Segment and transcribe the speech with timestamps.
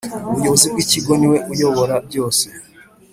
[0.33, 2.45] Umuyobozi w Ikigo ni we uyobora byose